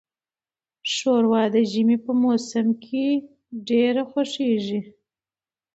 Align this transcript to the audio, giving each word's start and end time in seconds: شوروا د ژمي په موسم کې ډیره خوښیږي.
شوروا 0.93 1.43
د 1.53 1.55
ژمي 1.71 1.97
په 2.05 2.11
موسم 2.21 2.67
کې 2.83 3.05
ډیره 3.67 4.03
خوښیږي. 4.11 4.79